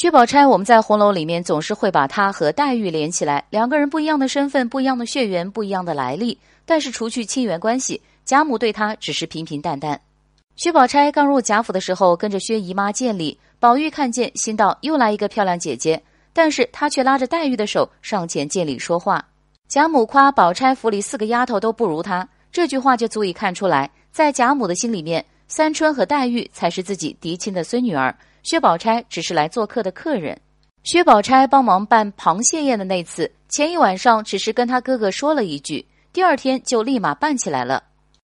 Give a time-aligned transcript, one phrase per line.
[0.00, 10.00] 薛宝钗，我们在红楼里面总是会把她和黛玉连起来，两个人不一样的身份，不一样的血缘，不一样的来历，但是除去亲缘关系，贾母对她只是平平淡淡。
[10.56, 19.22] 薛宝钗刚入贾府的时候，跟着薛姨妈见礼，宝玉看见，心道又来一个漂亮姐姐，但是她却拉着黛玉的手上前见礼说话。
[19.68, 28.16] 贾母夸宝钗府里四个丫头都不如她，这句话就足以看出来，在贾母的心里面，三春和黛玉才是自己嫡亲的孙女儿。
[28.42, 30.38] 薛宝钗只是来做客的客人。
[30.84, 37.82] 薛宝钗帮忙办螃蟹宴的那次，前一晚上只是跟他哥哥说了一句，第二天就立马办起来了。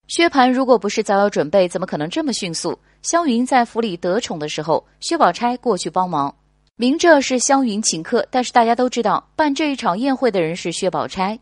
[0.08, 2.78] 薛蟠如果不是早有准备，怎么可能这么迅速？
[3.02, 6.34] 湘云在府里得宠的时候，薛宝钗过去帮忙，
[6.76, 11.38] 明着是湘云请客，但是大家都知道办这一场宴会的人是薛宝钗。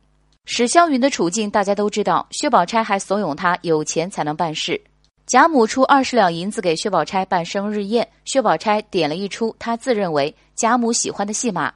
[0.47, 4.81] 史湘云的处境大家都知道，薛宝钗还怂恿她有钱才能办事。
[5.27, 11.73] 贾母出二十两银子给薛宝钗办生日宴，薛宝钗点了一出她自认为贾母喜欢的戏码。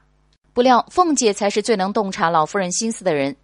[0.52, 3.34] 不料凤姐才是最能洞察老夫人心思的人。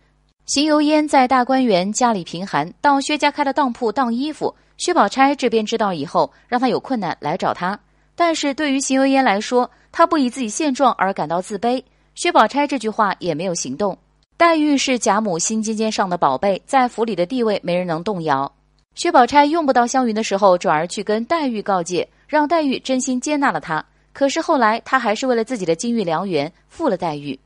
[0.45, 4.55] 邢岫烟在大观园家里贫寒，到薛家开的当铺当衣服。
[4.77, 7.79] 薛宝钗这边知道以后，让她有困难来找她。
[8.15, 11.83] 但是对于邢岫烟来说，她不以自己现状而感到自卑。
[12.15, 13.97] 薛宝钗这句话也没有行动。
[14.37, 18.54] 黛玉是贾母心尖尖上的宝贝，在府里的地位没人能动摇。
[18.95, 23.85] 薛宝钗用不到湘云的时候，转而去跟黛玉告诫，让黛玉真心接纳了她。
[24.13, 27.39] 可是后来，她还是为了自己的金玉良缘负了黛玉，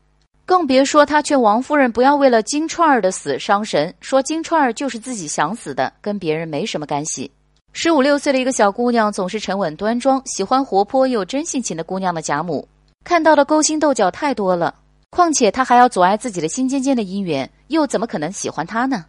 [0.44, 7.30] 更别说她劝王夫人不要为了金钏儿的死伤神，说金钏儿就是自己想死的，跟别人没什么干系。
[7.72, 12.68] 十五六岁的一个小姑娘，总是沉稳端庄，喜欢活泼又真性情的姑娘的贾母，
[13.04, 14.74] 看到的勾心斗角太多了。
[15.10, 19.06] 况且她还要阻碍自己的心尖尖的姻缘，又怎么可能喜欢她呢？